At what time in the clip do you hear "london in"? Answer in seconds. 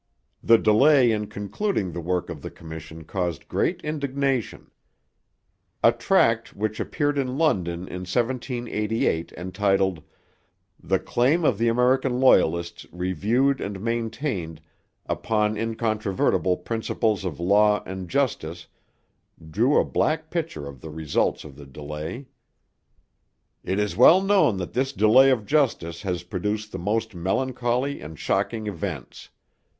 7.37-7.99